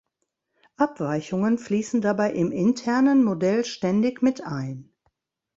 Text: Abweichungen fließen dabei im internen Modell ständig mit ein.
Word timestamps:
Abweichungen 0.77 1.59
fließen 1.59 2.01
dabei 2.01 2.31
im 2.33 2.51
internen 2.51 3.23
Modell 3.23 3.63
ständig 3.65 4.23
mit 4.23 4.43
ein. 4.43 4.89